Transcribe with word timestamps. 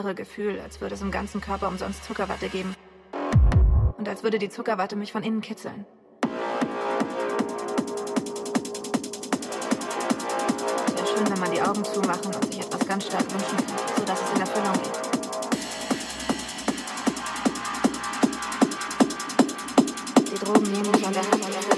irre 0.00 0.14
Gefühl, 0.14 0.60
als 0.60 0.80
würde 0.80 0.94
es 0.94 1.02
im 1.02 1.10
ganzen 1.10 1.40
Körper 1.40 1.68
umsonst 1.68 2.04
Zuckerwatte 2.04 2.48
geben. 2.48 2.74
Und 3.98 4.08
als 4.08 4.22
würde 4.22 4.38
die 4.38 4.48
Zuckerwatte 4.48 4.96
mich 4.96 5.12
von 5.12 5.22
innen 5.22 5.40
kitzeln. 5.40 5.86
Wenn 11.30 11.38
man 11.38 11.52
die 11.52 11.62
Augen 11.62 11.84
zumachen 11.84 12.34
und 12.34 12.44
sich 12.44 12.58
etwas 12.60 12.88
ganz 12.88 13.06
stark 13.06 13.22
wünschen 13.30 13.56
sodass 13.96 14.18
es 14.20 14.34
in 14.34 14.40
Erfüllung 14.40 14.72
geht. 14.72 14.98
Die 20.32 20.44
Drogen 20.44 20.72
nehmen 20.72 20.90
mich 20.90 21.06
an 21.06 21.12
der 21.12 21.22
Hand 21.22 21.69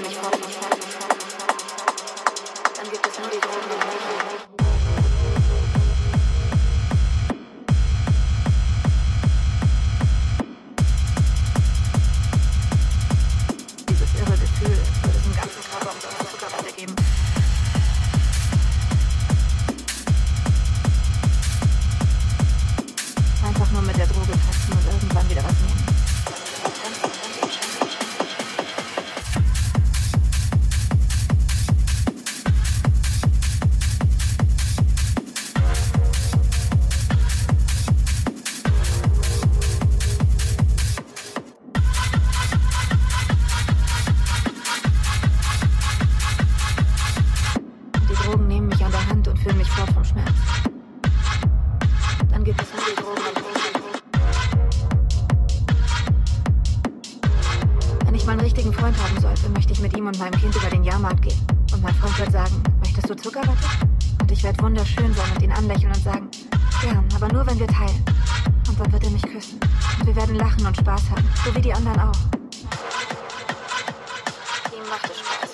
macht 74.93 75.09
es 75.09 75.19
Spaß. 75.19 75.52